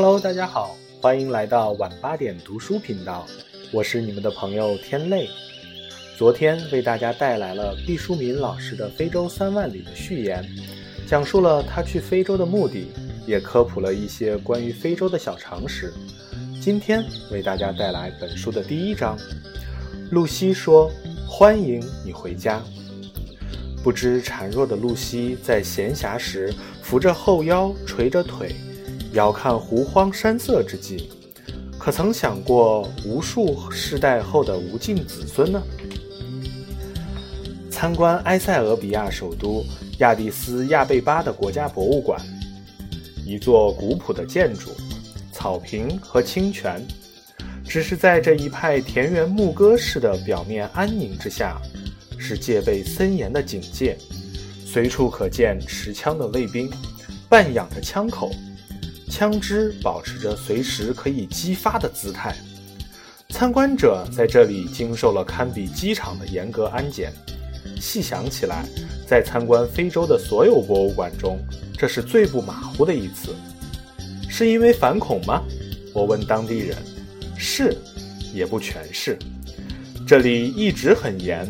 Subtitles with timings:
[0.00, 3.26] Hello，大家好，欢迎来到晚八点读书频道，
[3.72, 5.28] 我是你们的朋友天泪。
[6.16, 10.48] 昨天为大家带来了毕淑敏老师的《非洲三万里》的序言，
[11.04, 12.92] 讲述了他去非洲的目的，
[13.26, 15.92] 也科普了一些关于非洲的小常识。
[16.60, 19.18] 今天为大家带来本书的第一章。
[20.12, 20.88] 露西说
[21.26, 22.62] ：“欢迎你回家。”
[23.82, 28.54] 不知孱弱的露西在闲暇时，扶着后腰，垂着腿，
[29.12, 31.08] 遥看湖荒山色之际，
[31.78, 35.62] 可曾想过无数世代后的无尽子孙呢？
[37.70, 39.64] 参观埃塞俄比亚首都
[39.98, 42.20] 亚的斯亚贝巴的国家博物馆，
[43.24, 44.70] 一座古朴的建筑，
[45.32, 46.86] 草坪和清泉，
[47.64, 51.60] 只是在这一派田园牧歌式的表面安宁之下。
[52.20, 53.96] 是戒备森严的警戒，
[54.66, 56.68] 随处可见持枪的卫兵，
[57.28, 58.28] 半仰着枪口，
[59.10, 62.36] 枪支保持着随时可以激发的姿态。
[63.30, 67.12] 参观者在这里经受了堪比机场的严格安检。
[67.80, 68.64] 细想起来，
[69.06, 71.38] 在参观非洲的所有博物馆中，
[71.76, 73.34] 这是最不马虎的一次。
[74.28, 75.42] 是因为反恐吗？
[75.92, 76.76] 我问当地人。
[77.36, 77.76] 是，
[78.34, 79.18] 也不全是。
[80.06, 81.48] 这里一直很严。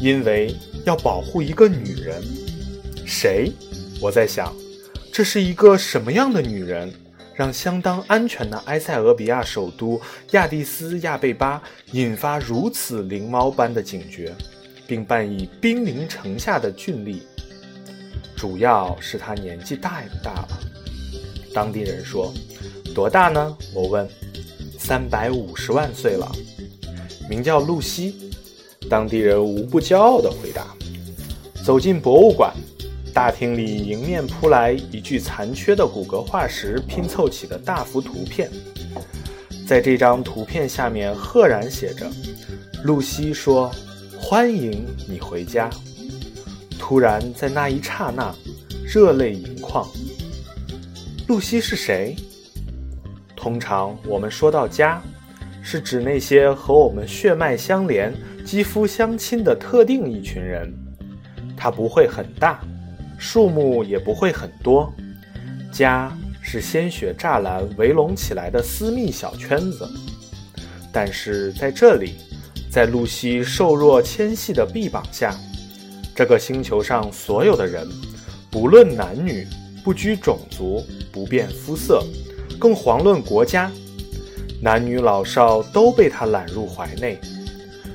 [0.00, 0.54] 因为
[0.86, 2.22] 要保护一个女人，
[3.04, 3.50] 谁？
[4.00, 4.54] 我在想，
[5.18, 6.94] 这是一个什么样的女人，
[7.34, 14.32] 让相当安全的埃塞俄比亚首都亚的斯亚贝巴引发如此灵猫般的警觉，
[14.86, 17.24] 并扮以兵临城下的峻厉？
[18.36, 20.48] 主要是她年纪大也大了。
[21.52, 22.32] 当地人说
[22.94, 24.08] ：“多大呢？”我问。
[24.78, 26.30] “三百五十万岁了。”
[27.28, 28.30] 名叫露西。
[28.88, 30.64] 当地人无不骄傲地回答
[31.66, 32.54] ：“走进博物馆，
[33.18, 38.48] 大厅里迎面扑来一具残缺的骨骼化石拼凑起的大幅图片。
[39.66, 42.08] 在这张图片下面，赫然写着
[42.84, 43.72] ：‘露西说，
[44.16, 45.68] 欢迎你回家。’
[46.78, 48.32] 突然，在那一刹那，
[48.86, 49.84] 热泪盈眶。
[51.26, 52.14] 露西是谁？
[53.34, 55.02] 通常我们说到家，
[55.60, 58.14] 是指那些和我们血脉相连。”
[58.46, 60.72] 肌肤相亲的特定一群人，
[61.56, 62.60] 它不会很大，
[63.18, 64.90] 数目也不会很多。
[65.70, 69.86] 家是鲜血栅栏围拢起来的私密小圈子，
[70.90, 72.14] 但是在这里，
[72.70, 75.36] 在露西瘦弱纤细的臂膀下，
[76.14, 77.86] 这个星球上所有的人，
[78.50, 79.46] 不论男女，
[79.84, 82.02] 不拘种族，不变肤色，
[82.58, 83.70] 更遑论国家，
[84.62, 87.18] 男女老少都被他揽入怀内。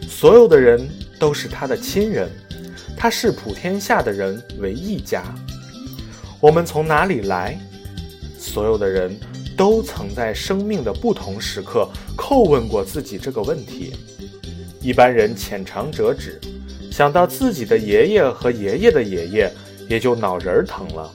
[0.07, 0.87] 所有的人
[1.19, 2.29] 都是他的亲人，
[3.03, 5.25] 他是普天下的人唯一家。
[6.39, 7.59] 我们从哪里来？
[8.39, 9.13] 所有的人
[9.57, 11.85] 都曾在生命的不同时刻
[12.17, 13.93] 叩问过自己这个问题。
[14.79, 16.39] 一般人浅尝辄止，
[16.93, 19.51] 想到自己的爷爷和爷爷的爷爷，
[19.89, 21.11] 也就脑仁儿疼了。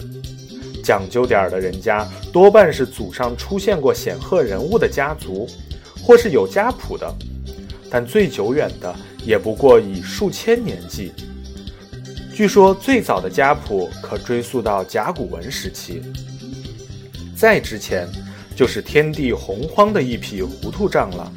[0.84, 5.49] 讲究点儿的人家，多半是祖上出现过显赫人物的家族，
[6.03, 7.10] 或是有家谱的。
[7.88, 8.94] 但最久远的
[9.25, 11.12] 也不过以数千年计。
[12.38, 16.00] 据说最早的家谱可追溯到甲骨文时期，
[17.34, 18.09] 再之前
[18.54, 21.32] 就是天地洪荒的一匹糊涂账了。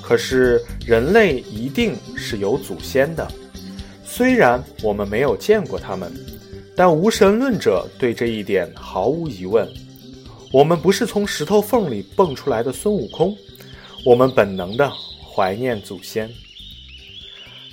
[0.00, 3.30] 可是人类一定是有祖先的，
[4.02, 6.10] 虽然我们没有见过他们，
[6.74, 9.68] 但无神论者对这一点毫无疑问。
[10.50, 13.36] 我们不是从石头缝里蹦出来的孙悟空，
[14.06, 14.90] 我们本能的。
[15.34, 16.30] 怀念祖先，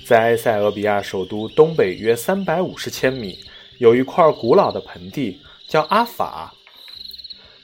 [0.06, 3.40] 在埃塞俄比亚首都东北约三百五十千米，
[3.78, 6.54] 有一块古老的盆地，叫阿法。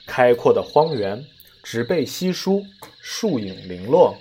[0.05, 1.23] 开阔的荒原，
[1.63, 2.61] 植被稀疏，
[2.99, 4.17] 树影零落，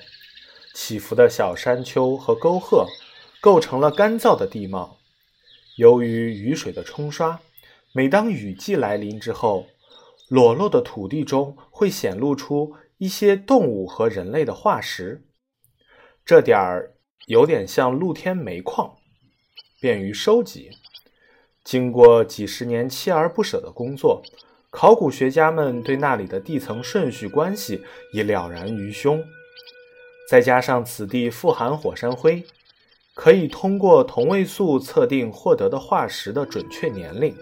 [0.72, 2.86] 起伏的小山丘和沟壑，
[3.40, 4.98] 构成了干燥的地貌。
[5.74, 7.40] 由于雨水的冲刷，
[7.92, 9.66] 每当雨季来临之后，
[10.28, 15.26] 裸露的土地中会显露出一些动物和人类的化石。
[16.24, 16.91] 这点儿
[17.26, 18.96] 有点像露天煤矿，
[19.80, 20.70] 便于收集。
[21.64, 24.22] 经过几十年锲而不舍的工作，
[24.70, 27.82] 考古学家们对那里的地层顺序关系
[28.12, 29.22] 已了然于胸。
[30.28, 32.42] 再加上此地富含火山灰，
[33.14, 37.36] 可以通过同位素测定获得的化石的准确年龄。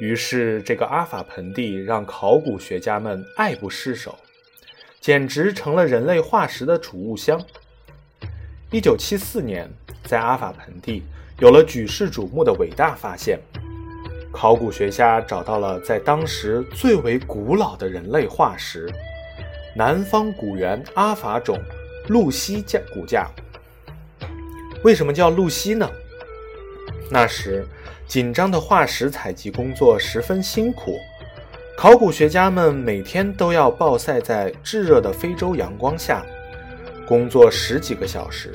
[0.00, 4.18] 于是，这个阿法盆地让考古学家们爱不释手，
[5.00, 7.40] 简直成了人类化石的储物箱。
[8.74, 9.70] 一九七四年，
[10.02, 11.00] 在阿法盆地
[11.38, 13.38] 有了举世瞩目的伟大发现。
[14.32, 18.92] 考古学家找到了在当时最为古老的人类化石——
[19.78, 21.56] 南方古猿阿法种
[22.08, 23.30] 露西架骨架。
[24.82, 25.88] 为什么叫露西呢？
[27.12, 27.64] 那时
[28.08, 30.98] 紧张的化石采集工作十分辛苦，
[31.78, 36.26] 考古学家们每天都要暴晒在炙热的非洲阳光下，
[37.06, 38.52] 工作十几个小时。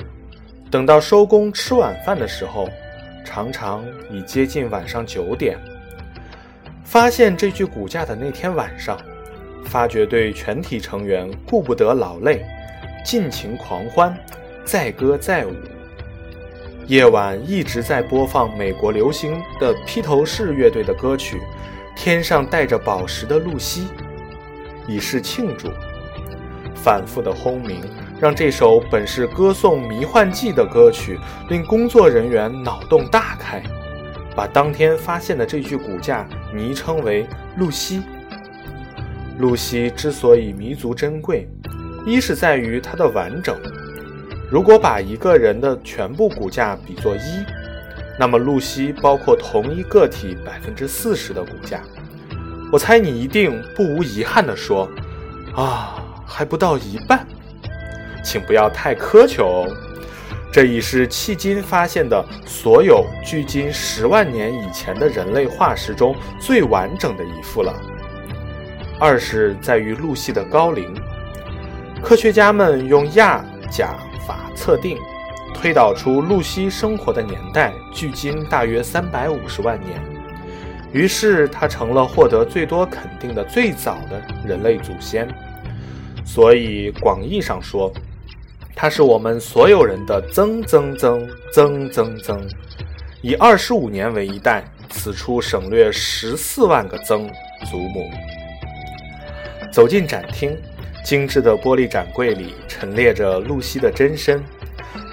[0.70, 2.68] 等到收工吃晚饭的时候，
[3.24, 5.58] 常常已接近晚上九点。
[6.84, 8.98] 发现这具骨架的那天晚上，
[9.64, 12.44] 发掘队全体成员顾不得劳累，
[13.04, 14.16] 尽情狂欢，
[14.64, 15.54] 载歌载舞。
[16.86, 21.36] 夜晚一直在播放美国流行的披头士乐队的歌曲
[21.96, 23.82] 《天上带着宝石的露西》，
[24.88, 25.68] 以示庆祝。
[26.74, 27.80] 反复的轰鸣
[28.20, 31.18] 让这首本是歌颂迷幻剂的歌曲
[31.48, 33.62] 令工作人员脑洞大开，
[34.36, 37.26] 把当天发现的这具骨架昵称为
[37.56, 38.02] “露西”。
[39.40, 41.48] 露西之所以弥足珍贵，
[42.04, 43.58] 一是在于它的完整。
[44.50, 47.42] 如果把一个人的全部骨架比作一，
[48.18, 51.80] 那么露西包括同一个体百分之四十的骨架。
[52.70, 54.86] 我猜你一定不无遗憾地说
[55.56, 57.26] ：“啊，还不到一半。”
[58.22, 59.76] 请不要太苛求哦。
[60.52, 67.74] 这已是迄今发现的所有距今十万年以前的人类化石中最完整的一副了。
[68.98, 70.94] 二是在于露西的高龄，
[72.02, 73.94] 科学家们用亚甲
[74.26, 74.36] 法。
[74.56, 74.98] 测定，
[75.54, 79.98] 推导出露西生活的年代距今大约三百五十万年，
[80.92, 85.26] 于是她成了获得最多肯定的最早的人类祖先。
[86.26, 87.90] 所以广义上说，
[88.82, 92.48] 它是我们所有人的曾曾曾曾曾曾。
[93.20, 97.28] 以二十五年为一代，此处省略十四万个曾
[97.70, 98.10] 祖母。
[99.70, 100.56] 走进展厅。
[101.04, 104.42] 精致的玻璃展柜里陈列着露西的真身，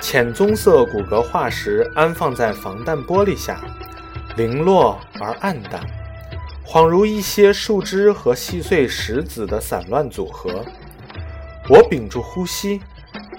[0.02, 3.62] 浅棕色骨骼化石安放在防弹玻璃下，
[4.36, 5.82] 零落而暗淡，
[6.66, 10.64] 恍如一些树枝和细碎石子的散乱组合。
[11.70, 12.82] 我屏住呼吸，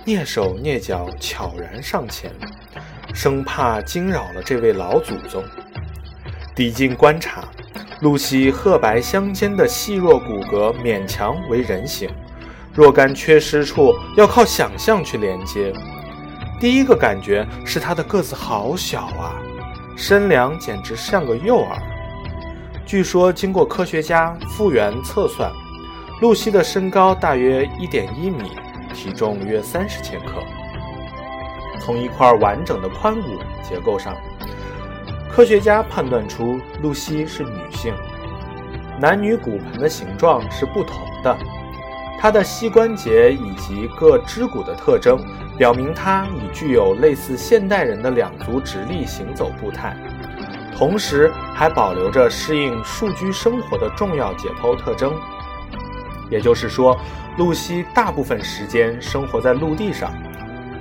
[0.08, 2.32] 蹑手蹑脚，悄然上前，
[3.12, 5.44] 生怕惊扰了这位老祖宗。
[6.56, 7.44] 抵近观察，
[8.00, 12.08] 露西褐白相间的细弱骨骼勉强为人形。
[12.72, 15.75] 若干缺失处要靠想象去连接。
[16.58, 19.37] 第一个感觉是他的个子好小啊，
[19.94, 21.76] 身量简直像个幼儿。
[22.87, 25.52] 据说经过科学家复原测算，
[26.22, 28.52] 露西的身高大约一点一米，
[28.94, 30.43] 体重约三十千克。
[31.81, 34.17] 从一块完整的髋骨结构上，
[35.31, 37.94] 科学家判断出露西是女性。
[39.00, 41.37] 男女骨盆的形状是不同的。
[42.20, 45.17] 她的膝关节以及各肢骨的特征，
[45.56, 49.96] 表明她已具有类似现代人的两足直立行走步态，
[50.76, 55.12] 同时还保留着适应树居生活的重要解剖特征。
[56.30, 56.98] 也就是说，
[57.36, 60.12] 露西大部分时间生活在陆地上，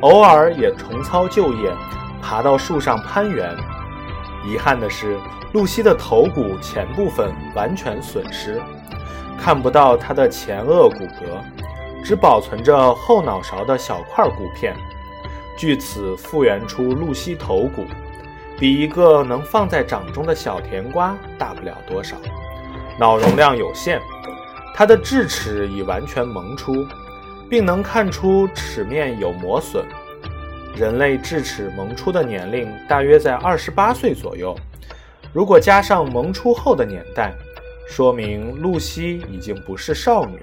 [0.01, 1.71] 偶尔也重操旧业，
[2.21, 3.55] 爬到树上攀援。
[4.45, 5.17] 遗憾的是，
[5.53, 8.61] 露西的头骨前部分完全损失。
[9.39, 14.75] 看不到它的前颚骨骼，只保存着后脑勺的小块骨片。
[15.57, 17.83] 据此复原出露西头骨，
[18.59, 22.15] 比一个能放在掌中的小甜瓜大不了多少。
[22.99, 24.01] 脑容量有限，
[24.77, 26.85] 他的智齿已完全萌出，
[27.49, 29.83] 并能看出齿面有磨损。
[30.75, 34.55] 人类智齿萌出的年龄大约在二十八岁左右。
[35.33, 37.33] 如果加上萌出后的年代，
[37.89, 40.39] 说明露西已经不是少女，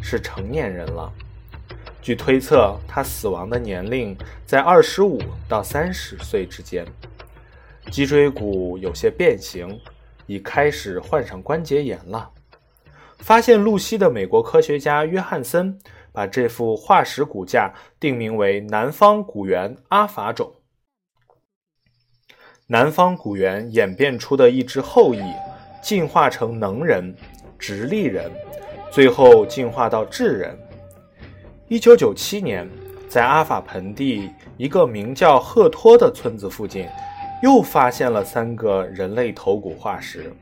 [0.00, 1.12] 是成年人了。
[2.00, 4.16] 据推测，她死亡的年龄
[4.46, 6.86] 在二十五到三十岁之间。
[7.90, 9.80] 脊椎骨有些变形，
[10.26, 12.30] 已开始患上关节炎了。
[13.18, 15.78] 发现露西的美国科学家约翰森
[16.12, 20.52] 把这副化石骨架定名为南方古猿阿法种。
[22.66, 25.20] 南方古猿演变出的一支后裔。
[25.82, 27.14] 进化成能人、
[27.58, 28.32] 直立人，
[28.90, 30.58] 最后进化到智人。
[31.68, 32.66] 一九九七年，
[33.06, 36.88] 在阿法盆地一个名叫赫托的村子附近，
[37.42, 40.32] 又发现了三个人类头骨化石。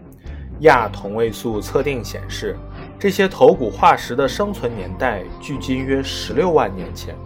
[0.61, 2.57] 亚同位素测定显示，
[2.99, 7.17] 这些头骨化石的生存年代距今约十六万年前，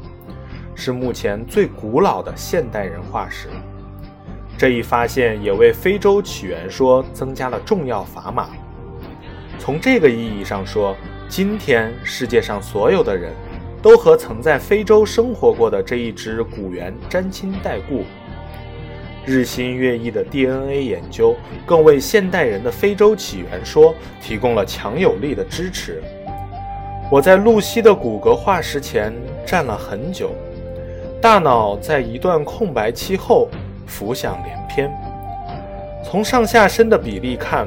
[0.75, 3.49] 是目前最古老的现代人化石。
[4.57, 8.49] 这一发现也为非洲起源说增加了重要砝码。
[9.59, 10.97] 从这个意义上说，
[11.29, 13.35] 今天世界上所有的人
[13.83, 18.05] 都和曾在非洲生活过的这一支古猿沾亲带故。
[19.27, 21.35] 日新月异的 DNA 研究
[21.67, 23.93] 更为现代人的非洲起源说
[24.23, 26.01] 提供了强有力的支持。
[27.11, 29.13] 我在露西的骨骼化石前
[29.45, 30.31] 站了很久，
[31.21, 33.49] 大脑在一段空白期后
[33.85, 34.91] 浮想联翩。
[36.05, 37.67] 从上下身的比例看，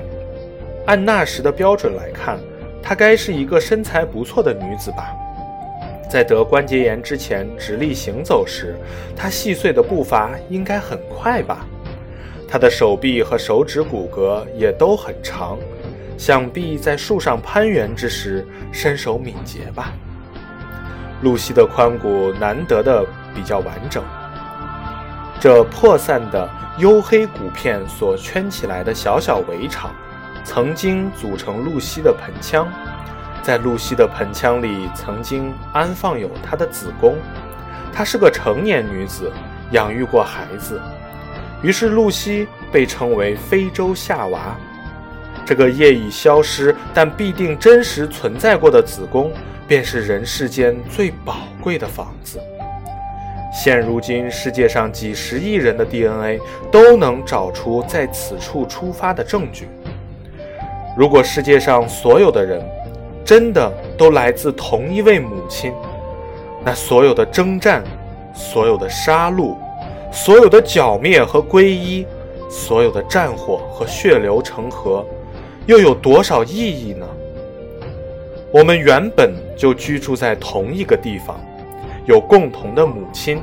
[0.86, 2.39] 按那时的标准来看，
[2.82, 5.13] 她该是一个身材不错的女子吧。
[6.10, 8.75] 在得关节炎之前直立行走时，
[9.16, 11.68] 他细碎的步伐应该很快吧？
[12.48, 15.60] 他的手臂和手指骨骼也都很长，
[16.18, 19.94] 想必在树上攀援之时身手敏捷吧？
[21.22, 24.04] 露西的髋骨难得的比较完整，
[25.39, 26.50] 这破散的
[26.80, 29.92] 黝黑骨片所圈起来的小小围场，
[30.44, 32.68] 曾经组成露西的盆腔。
[33.41, 37.15] 在露西的盆腔里，曾经安放有她的子宫。
[37.93, 39.31] 她是个成年女子，
[39.72, 40.79] 养育过孩子，
[41.62, 44.55] 于是露西被称为非洲夏娃。
[45.46, 49.31] 这个业已消失但必定真实存在过的子宫，
[49.67, 52.39] 便是人世间最宝贵的房子。
[53.51, 56.39] 现如今，世界上几十亿人的 DNA
[56.72, 59.67] 都能找出在此处出发的证据。
[60.96, 62.63] 如果世界上所有的人，
[63.30, 65.72] 真的都来自同一位母亲，
[66.66, 67.84] 那所有的征战，
[68.34, 69.56] 所有的杀戮，
[70.12, 72.08] 所有的剿灭和皈依，
[72.50, 75.06] 所有的战火和血流成河，
[75.68, 77.06] 又有多少意义呢？
[78.52, 81.40] 我们原本就居住在同一个地方，
[82.08, 83.40] 有共同的母亲，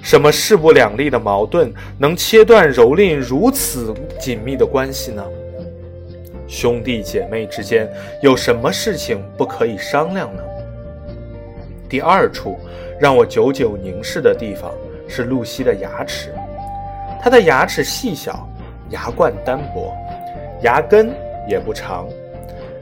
[0.00, 5.24] 什么势不两立的矛盾能切断蹂躏如此紧密的关系呢？
[6.52, 7.90] 兄弟姐妹之间
[8.20, 10.42] 有什么事情不可以商量呢？
[11.88, 12.58] 第二处
[13.00, 14.70] 让我久久凝视的地方
[15.08, 16.30] 是露西的牙齿，
[17.22, 18.46] 她的牙齿细小，
[18.90, 19.96] 牙冠单薄，
[20.60, 21.14] 牙根
[21.48, 22.06] 也不长，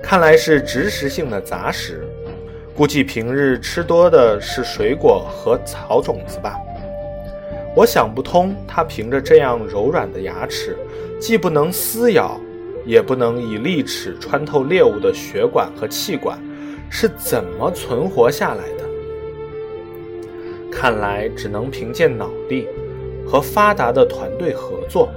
[0.03, 2.05] 看来是植食性的杂食，
[2.77, 6.59] 估计平日吃多的是水果和草种子吧。
[7.77, 10.77] 我想不通，她凭着这样柔软的牙齿，
[11.21, 12.37] 既不能撕咬。
[12.85, 16.39] 也不能以利齿穿透猎物的血管和气管，
[16.89, 18.85] 是怎么存活下来的？
[20.71, 22.67] 看来只能凭借脑力
[23.27, 25.09] 和发达的团队合作，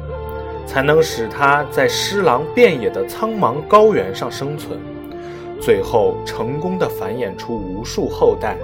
[0.66, 4.80] 才能使它在尸狼遍野的苍茫高原上生存，
[5.62, 8.58] 最后成功的繁衍出无数后代，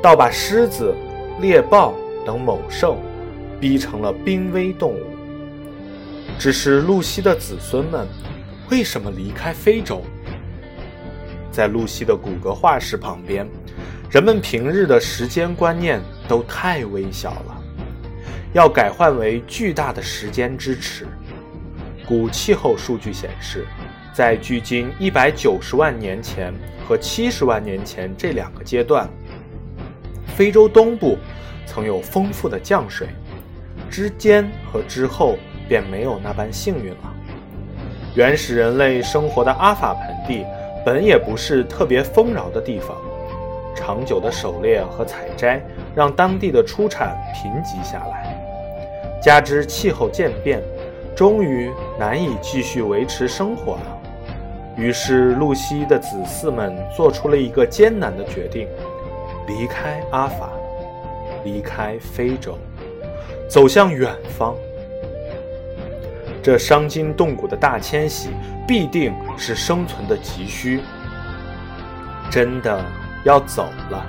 [0.00, 0.94] 倒把狮子、
[1.40, 1.92] 猎豹
[2.24, 2.96] 等猛兽
[3.60, 5.11] 逼成了濒危动物。
[6.38, 8.06] 只是露西的子孙们
[8.70, 10.02] 为什么离开非洲？
[11.52, 13.46] 在露西的骨骼化石旁边，
[14.10, 17.62] 人们平日的时间观念都太微小了，
[18.52, 21.06] 要改换为巨大的时间支持。
[22.06, 23.64] 古气候数据显示，
[24.12, 26.52] 在距今一百九十万年前
[26.88, 29.08] 和七十万年前这两个阶段，
[30.34, 31.18] 非洲东部
[31.66, 33.08] 曾有丰富的降水，
[33.88, 35.38] 之间和之后。
[35.68, 37.14] 便没有那般幸运了。
[38.14, 40.44] 原始人类生活的阿法盆地
[40.84, 42.96] 本也不是特别丰饶的地方，
[43.74, 45.62] 长久的狩猎和采摘
[45.94, 48.36] 让当地的出产贫瘠下来，
[49.22, 50.60] 加之气候渐变，
[51.14, 53.98] 终于难以继续维持生活了。
[54.76, 58.68] 于是，露西的子嗣们做出了一个艰难的决定：
[59.46, 60.50] 离开阿法，
[61.44, 62.58] 离开非洲，
[63.48, 64.54] 走向远方。
[66.42, 68.30] 这伤筋动骨的大迁徙
[68.66, 70.80] 必定是生存的急需。
[72.30, 72.84] 真的
[73.24, 74.04] 要走了，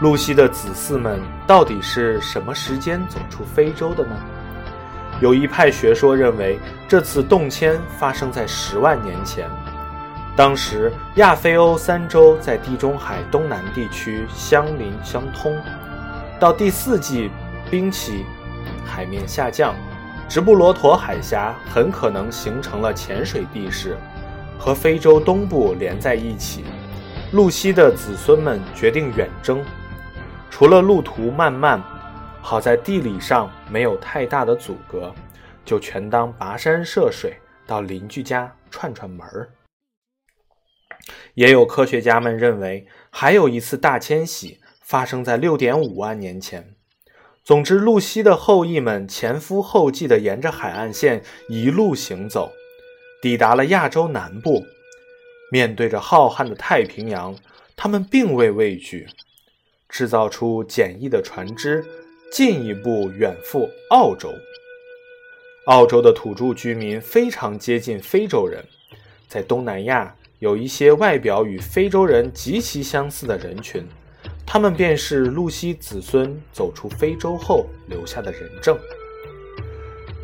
[0.00, 4.16] 露西的子嗣们到底是什么时间走出非洲的呢？
[5.20, 6.58] 有一派学说认为，
[6.88, 9.46] 这次动迁发生在十万年前，
[10.34, 15.54] 当时亚非欧三洲在地中海东南地区相邻相通，
[16.40, 17.30] 到第四纪
[17.70, 18.24] 冰期，
[18.86, 19.74] 海面下降。
[20.30, 23.96] 直布罗陀海峡很可能形成了浅水地势，
[24.56, 26.64] 和非洲东部连在一起。
[27.32, 29.60] 露西的子孙们决定远征，
[30.48, 31.82] 除了路途漫漫，
[32.40, 35.12] 好在地理上没有太大的阻隔，
[35.64, 39.50] 就全当跋山涉水到邻居家串串门儿。
[41.34, 46.76] 也有科学家们认为，还有一次大迁徙发生在六点五万年前。
[47.50, 52.52] 总之，露西的后裔们前赴后继地沿着海岸线一路行走，
[53.20, 54.64] 抵达了亚洲南部。
[55.50, 57.34] 面对着浩瀚的太平洋，
[57.74, 59.08] 他们并未畏惧，
[59.88, 61.84] 制造出简易的船只，
[62.30, 64.32] 进一步远赴澳洲。
[65.66, 68.64] 澳洲的土著居民非常接近非洲人，
[69.26, 73.84] 在东南亚有一些外表与非洲人极其相似的人群。
[74.52, 78.76] 他们便是露西子孙走出非洲后留下的人证。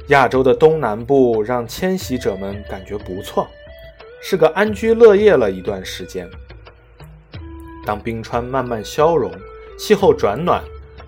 [0.08, 3.46] 亚洲的东南部让迁徙者们感觉不错，
[4.20, 6.28] 是个安居乐业了一段时间。
[7.86, 9.30] 当冰川慢慢消融，
[9.78, 10.60] 气候转暖，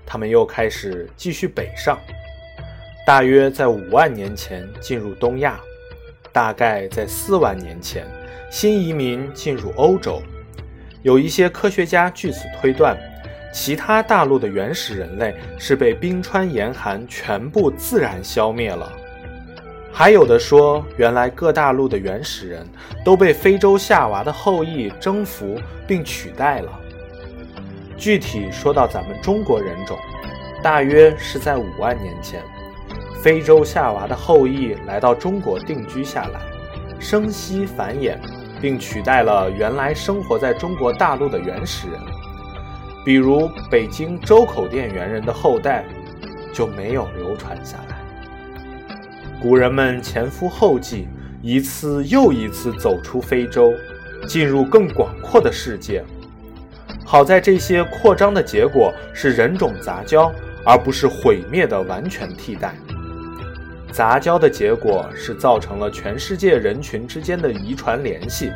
[0.07, 1.99] 他们又开始继续北上，
[3.05, 5.59] 大约在五万年前进入东亚，
[6.31, 8.07] 大概在四万年前
[8.49, 10.23] 新移民进入欧洲。
[11.03, 12.97] 有一些科学家据此推断。
[13.52, 18.93] 其他大陆的原始人类是被冰川严寒全部自然消灭了，
[19.93, 22.67] 还有的说，原来各大陆的原始人
[23.05, 26.71] 都被非洲夏娃的后裔征服并取代了。
[27.97, 29.99] 具体说到咱们中国人种，
[30.62, 32.43] 大约是在五万年前，
[33.23, 36.40] 非洲夏娃的后裔来到中国定居下来，
[37.00, 38.17] 生息繁衍，
[38.61, 42.00] 并取代了原来生活在中国大陆的原始人。
[43.05, 45.85] 比如北京周口店猿人的后代
[46.52, 47.97] 就没有流传下来。
[49.40, 51.09] 古人们前赴后继，
[51.40, 53.73] 一次又一次走出非洲，
[54.26, 56.05] 进入更广阔的世界。
[57.07, 60.31] 好在这些扩张的结果是人种杂交，
[60.64, 62.75] 而不是毁灭的完全替代。
[63.90, 68.52] 杂交的结果是造成了全世界人群之间的遗传联系，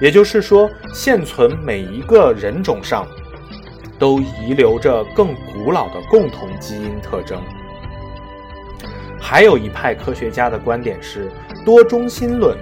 [0.00, 3.06] 也就是说，现存每一个人种上。
[4.00, 7.40] 都遗留着更古老的共同基因特征。
[9.20, 11.30] 还有一派科学家的观点是
[11.64, 12.56] 多中心论，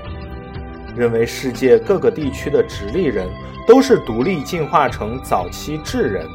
[0.97, 3.27] 认为世界各个地区的直立人
[3.67, 6.27] 都是独立进化成早期智人，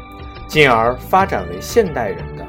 [0.47, 2.47] 进而发展为现代人的。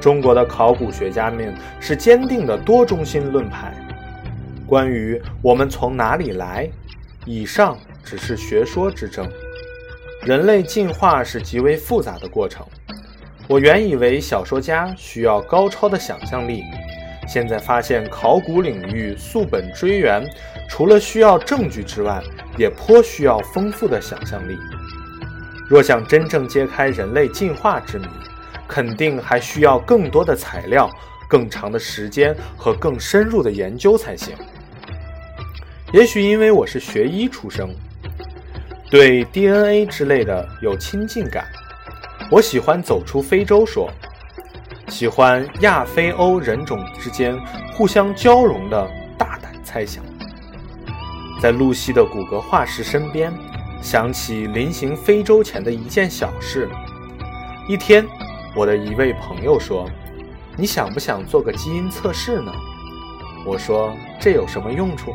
[0.00, 3.74] 中国的考古学家们是坚定的多中心论派。
[4.66, 6.70] 关于我们从哪里来，
[7.24, 9.26] 以上只是学说之争。
[10.22, 12.66] 人类进化是极为复杂的过程。
[13.48, 16.62] 我原以为小说家需要高超的想象力，
[17.26, 20.22] 现在发现考古领域溯本追源，
[20.68, 22.22] 除了需要证据之外，
[22.58, 24.58] 也颇需要丰富的想象力。
[25.66, 28.06] 若想真正揭开人类进化之谜，
[28.68, 30.90] 肯定还需要更多的材料、
[31.28, 34.36] 更长的时间和更深入的研究才行。
[35.92, 37.70] 也许因为我是学医出生。
[38.90, 41.46] 对 DNA 之类的有亲近感，
[42.28, 43.88] 我喜欢走出非洲说，
[44.88, 47.38] 喜欢亚非欧人种之间
[47.72, 50.02] 互相交融的大胆猜想。
[51.40, 53.32] 在露西的骨骼化石身边，
[53.80, 56.68] 想起临行非洲前的一件小事。
[57.68, 58.04] 一天，
[58.56, 59.88] 我的一位朋友说
[60.58, 62.52] ：“你想不想做个基因测试呢？”
[63.46, 65.14] 我说：“这有什么用处？”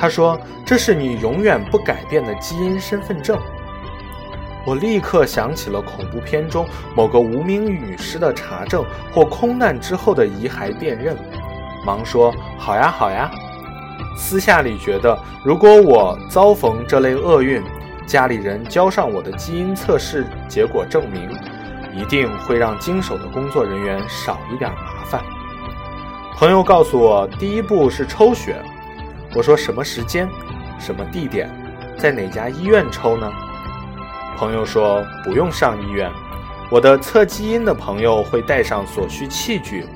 [0.00, 3.38] 他说：“这是你永远不改变的基因身份证。”
[4.64, 8.82] 我立刻想起了恐怖片中某个无名女尸的查证
[9.12, 11.14] 或空难之后的遗骸辨认，
[11.84, 13.30] 忙说：“好呀，好呀。”
[14.16, 17.62] 私下里觉得，如果我遭逢这类厄运，
[18.06, 21.30] 家里人交上我的基因测试结果证明，
[21.94, 25.20] 一定会让经手的工作人员少一点麻烦。
[26.36, 28.56] 朋友告诉我，第一步是抽血。
[29.32, 30.28] 我说什么时间，
[30.78, 31.48] 什么地点，
[31.96, 33.30] 在哪家医院抽呢？
[34.36, 36.10] 朋友说不用上医院，
[36.68, 39.86] 我的测基因的朋友会带上所需器具，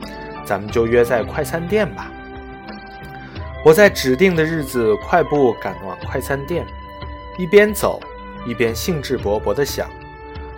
[0.44, 2.10] 咱们就约在快餐店吧。
[3.64, 6.64] 我在指定的日子快步赶往快餐店，
[7.36, 7.98] 一边走
[8.46, 9.88] 一边兴致勃勃地想：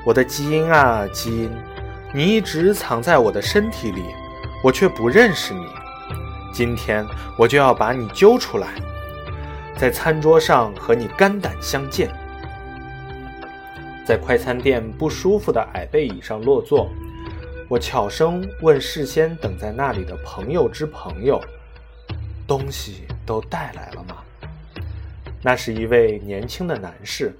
[0.04, 1.50] 我的基因啊基因，
[2.12, 4.04] 你一直藏在我的身体里，
[4.62, 5.66] 我却不认识你。
[6.56, 8.68] 今天我就要把你揪出来，
[9.76, 12.08] 在餐桌上和你肝胆相见。
[14.06, 16.88] 在快餐店不舒服的矮背椅上落座，
[17.68, 21.38] 我悄声问事先等在那里的朋友之朋友
[22.48, 24.16] ：“东西都带来了吗？”
[25.44, 27.36] 那是一位年轻的男士，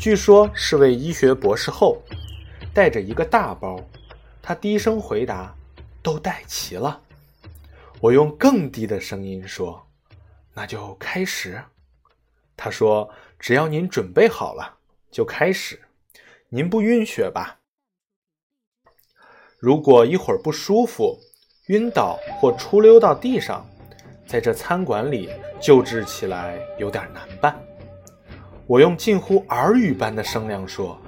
[0.00, 2.02] 据说是位医学博士后，
[2.74, 3.78] 带着一个大包。
[4.42, 5.54] 他低声回答
[6.02, 7.02] ：“都带齐了。”
[8.00, 9.84] 我用更低的声音说
[10.54, 11.62] ：“那就开始。”
[12.56, 13.08] 他说
[13.38, 14.78] ：“只要您准备好了，
[15.10, 15.80] 就开始。
[16.48, 17.58] 您不晕血吧？”
[19.58, 21.18] 如果一会儿不舒服、
[21.66, 23.66] 晕倒或出溜到地上，
[24.26, 25.30] 在这餐馆里
[25.60, 27.60] 救治起来有点难办。
[28.66, 31.00] 我用近乎耳语般的声量说：“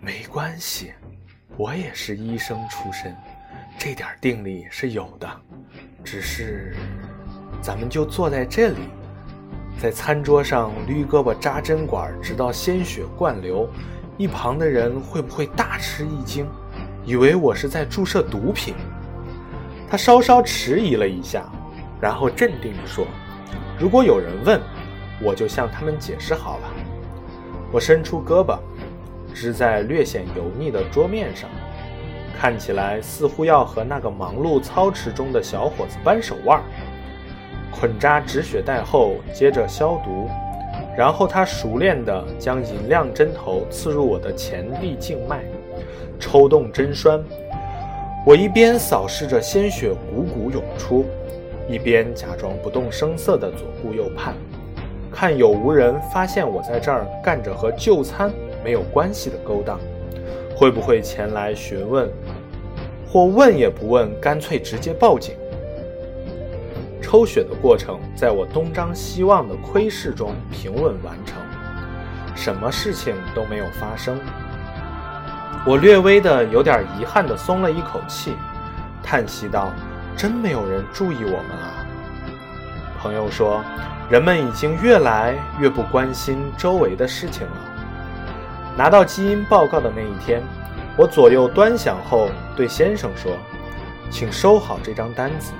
[0.00, 0.92] 没关系，
[1.56, 3.16] 我也是医生出身，
[3.78, 5.42] 这点定力是有的。
[6.06, 6.72] 只是，
[7.60, 8.76] 咱们就坐在这里。”
[9.76, 13.68] 在餐桌上捋胳膊扎针管，直到鲜血灌流，
[14.16, 16.46] 一旁的人会不会大吃一惊，
[17.04, 18.74] 以为我是在注射毒品？
[19.90, 21.44] 他稍稍迟疑了一下，
[22.00, 23.06] 然后镇定地说
[23.78, 24.60] ：“如果有人问，
[25.20, 26.68] 我就向他们解释好了。”
[27.70, 28.58] 我伸出胳膊，
[29.34, 31.50] 支在略显油腻的桌面上，
[32.38, 36.60] 看起来似乎要和那个忙碌操持中的小伙子扳手腕。
[37.70, 40.28] 捆扎止血带后，接着消毒，
[40.96, 45.40] 然后他熟练地将银亮针头刺入我的前臂静脉，
[46.18, 47.22] 抽动针栓。
[48.24, 51.04] 我一边扫视着鲜血汩汩涌出，
[51.68, 54.34] 一边假装不动声色地左顾右盼，
[55.12, 58.32] 看有无人发现我在这儿干着和就餐
[58.64, 59.78] 没有关系的勾当，
[60.56, 62.10] 会不会前来询问，
[63.06, 65.36] 或问也不问，干脆直接报警。
[67.02, 71.36] 抽血的过程在我东张西望的窥视中平稳完成，
[72.34, 74.18] 什么事情都没有发生。
[75.66, 78.32] 我略微的有点遗憾的松了一口气，
[79.02, 79.70] 叹息道
[80.16, 81.84] ：“真没有人注意我们啊。”
[82.98, 83.62] 朋友说
[84.08, 87.72] ：“人们已经越来越不关心周围的事情了。”
[88.76, 90.42] 拿到基因报告的那一天，
[90.96, 93.32] 我左右端详后对先生说
[94.10, 95.52] ：“请收好这张单子。”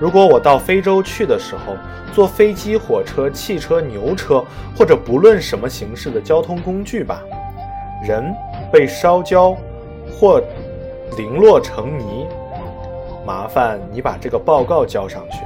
[0.00, 1.76] 如果我到非洲去的时候，
[2.12, 4.44] 坐飞机、火车、汽车、牛车，
[4.76, 7.22] 或者不论什么形式的交通工具吧，
[8.06, 8.34] 人
[8.72, 9.54] 被烧焦
[10.10, 10.42] 或
[11.16, 12.26] 零落成泥，
[13.26, 15.38] 麻烦你把这个报告交上去，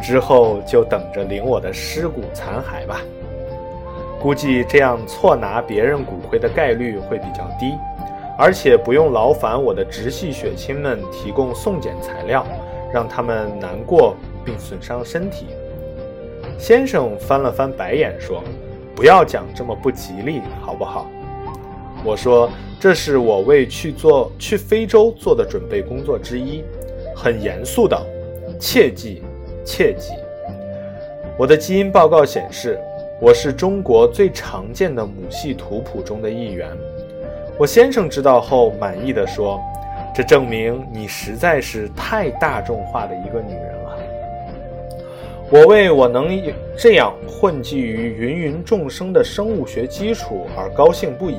[0.00, 3.00] 之后就等着领我的尸骨残骸吧。
[4.20, 7.74] 估计这样错拿别人骨灰的概率会比较低，
[8.38, 12.46] 而且不用劳烦我的直系血亲们提供送检材料。
[12.92, 15.46] 让他们难过并损伤身体。
[16.56, 18.42] 先生翻了翻白眼说
[18.94, 21.10] ：“不要讲这么不吉利，好不好？”
[22.04, 22.48] 我说
[22.80, 26.64] ：“这是我为去做去非洲做的准备工作之一，
[27.14, 28.00] 很严肃的，
[28.58, 29.22] 切记，
[29.64, 30.12] 切记。”
[31.36, 32.80] 我的基因报告显示，
[33.18, 36.68] 我是中国最常见的母系图谱中的一员。
[37.58, 39.60] 我先生知道后满意的说。
[40.14, 43.98] 这证明你实在是太大众化的一个女人了。
[45.50, 46.42] 我为我能
[46.74, 51.36] 这样混迹于芸芸众生的生物学基础而高兴不已，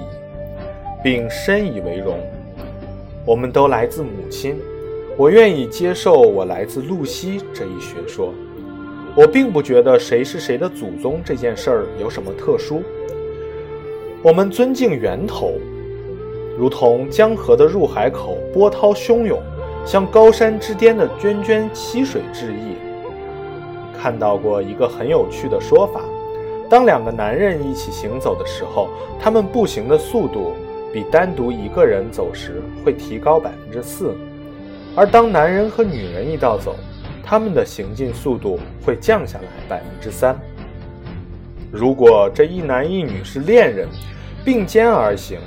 [1.03, 2.19] 并深以为荣。
[3.25, 4.59] 我们都来自母亲，
[5.17, 8.31] 我愿意接受我来自露西这一学说。
[9.17, 12.84] 我并不觉得谁是谁的祖宗这件事儿有什么特殊。
[14.21, 15.53] 我们尊敬源头。
[16.56, 19.41] 如同江河的入海口，波涛汹涌，
[19.84, 22.75] 向高山之巅的涓涓溪水致意。
[23.99, 26.01] 看到过一个很有趣的说法：
[26.69, 28.88] 当两个男人一起行走的时候，
[29.19, 30.53] 他们步行的速度
[30.93, 34.12] 比单独一个人走时会提高百分之四；
[34.95, 36.75] 而当男人和女人一道走，
[37.29, 40.39] 他们的行进速度会降下来百分之三。
[41.69, 43.89] 如果这一男一女是恋人，
[44.45, 45.37] 并肩而行。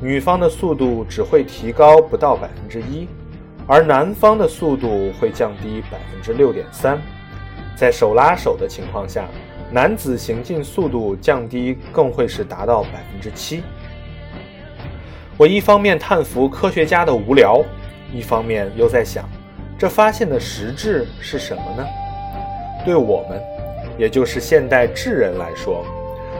[0.00, 3.08] 女方的速度只会提高不到百分之一，
[3.66, 7.00] 而男方的速度会降低百分之六点三。
[7.74, 9.26] 在手拉手的情况下，
[9.72, 13.64] 男子行进速度降低更会是达到百分之七。
[15.36, 17.60] 我一方面叹服科学家的无聊，
[18.12, 19.28] 一方面又在想，
[19.82, 21.84] 这发现的实质是什么呢？
[22.84, 23.42] 对我们，
[23.98, 25.84] 也就是现代智人来说，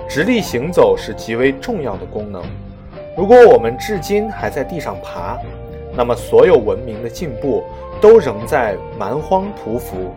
[0.09, 2.41] 直立行走是极为重要的功能。
[3.17, 5.37] 如果我们至今还在地上爬，
[5.93, 7.65] 那么所有文明的进步
[8.01, 10.15] 都仍在蛮荒匍匐。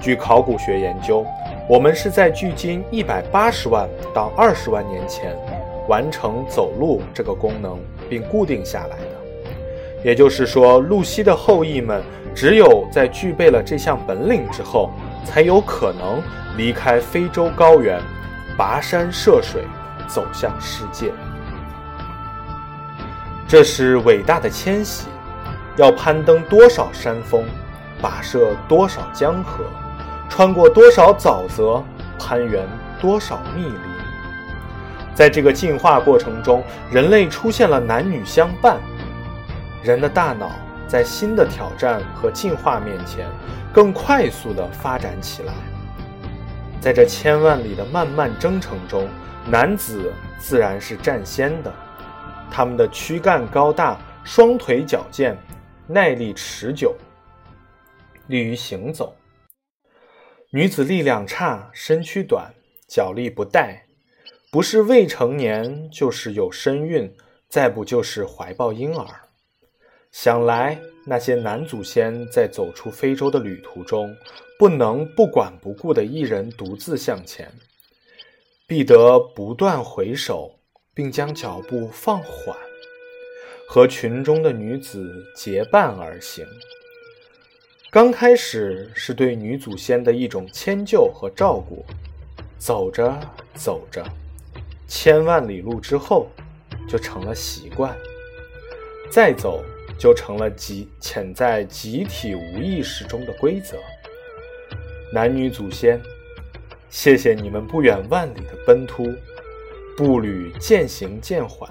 [0.00, 1.26] 据考古学研究，
[1.68, 5.36] 我们是在距今一百八十万到二十万年前
[5.86, 9.18] 完成走路这个功能并固定下来的。
[10.02, 12.00] 也就是说，露西的后裔们
[12.34, 14.90] 只有在具备了这项本领之后，
[15.24, 16.22] 才有可能
[16.56, 18.00] 离开非洲高原，
[18.56, 19.64] 跋山涉水，
[20.06, 21.12] 走向世界。
[23.46, 25.08] 这是伟大的迁徙，
[25.76, 27.44] 要攀登多少山峰，
[28.02, 29.64] 跋涉多少江河，
[30.28, 31.82] 穿过多少沼泽，
[32.18, 32.66] 攀援
[33.00, 33.74] 多少密林。
[35.14, 38.76] 在这个进化过程中，人类出现了男女相伴。
[39.82, 40.50] 人的大脑
[40.88, 43.28] 在新的挑战和进化面前，
[43.72, 45.52] 更快速地发展起来。
[46.80, 49.06] 在这千万里的漫漫征程中，
[49.46, 51.72] 男子自然是占先的。
[52.50, 55.36] 他们的躯干高大，双腿矫健，
[55.86, 56.96] 耐力持久，
[58.28, 59.14] 利于行走。
[60.50, 62.50] 女子力量差，身躯短，
[62.88, 63.84] 脚力不带，
[64.50, 67.14] 不是未成年，就是有身孕，
[67.50, 69.06] 再不就是怀抱婴儿。
[70.10, 74.14] 想来那些男祖先在走出非洲的旅途中，
[74.58, 77.52] 不能不管不顾的一人独自向前，
[78.66, 80.58] 必得不断回首，
[80.92, 82.56] 并将脚步放缓，
[83.68, 86.44] 和群中的女子结伴而行。
[87.90, 91.84] 刚开始是对女祖先的一种迁就和照顾，
[92.58, 93.18] 走着
[93.54, 94.04] 走着，
[94.86, 96.28] 千万里路之后，
[96.88, 97.96] 就成了习惯。
[99.10, 99.64] 再走，
[99.98, 103.76] 就成了集潜在集体无意识中的规则。
[105.12, 106.00] 男女祖先，
[106.88, 109.12] 谢谢你们不远万里的奔突，
[109.96, 111.68] 步履渐行渐缓，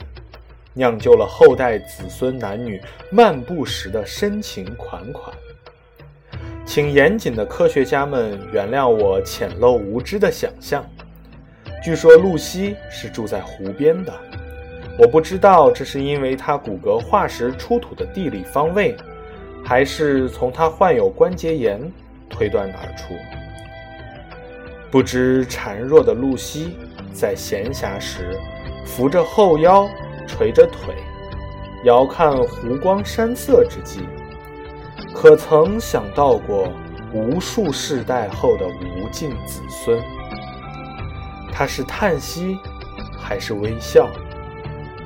[0.74, 5.36] 酿就了后代子孙男女漫步时的深情款款。
[6.66, 10.86] 请严谨的科学家们原谅我浅陋无知的想象。
[11.82, 14.14] 据说露西是住在湖边的，
[15.00, 18.98] 我不知道这是因为他骨骼化石出土的地理方位，
[19.64, 21.80] 还是从他患有关节炎
[22.28, 23.14] 推断而出。
[24.90, 26.78] 不知孱弱的露西
[27.14, 28.36] 在闲暇时，
[28.86, 29.88] 扶着后腰，
[30.28, 30.96] 垂着腿，
[31.84, 34.02] 遥看湖光山色之际。
[35.14, 36.68] 可曾想到过
[37.14, 40.02] 无数世代后的无尽子孙？
[41.52, 42.58] 他是叹息，
[43.20, 44.10] 还是微笑，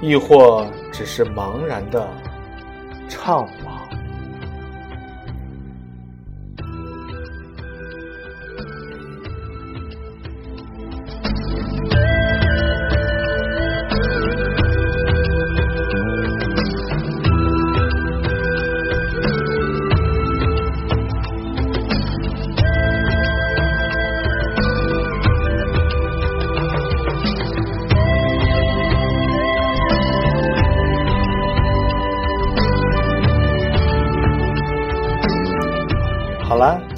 [0.01, 2.09] 亦或只是茫然的
[3.07, 3.47] 怅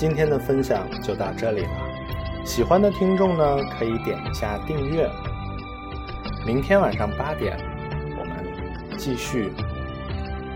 [0.06, 2.46] 今天的分享就到这里了。
[2.46, 5.10] 喜欢的听众呢，可以点一下订阅。
[6.46, 7.58] 明天晚上八点，
[8.20, 9.54] 我们继续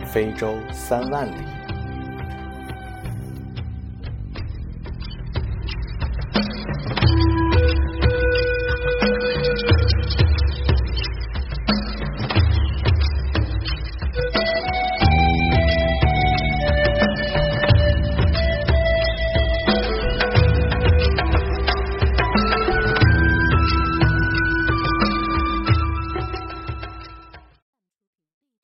[0.05, 1.56] 非洲三万里。